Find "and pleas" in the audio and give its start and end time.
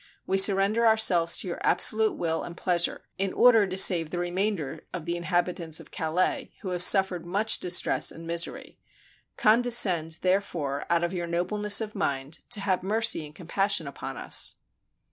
2.41-2.87